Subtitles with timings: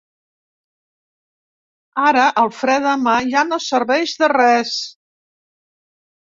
[2.03, 4.75] Ara el fre de mà ja no serveix de res.